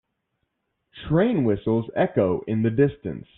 Train 1.07 1.43
whistles 1.43 1.91
echo 1.95 2.41
in 2.47 2.63
the 2.63 2.71
distance. 2.71 3.27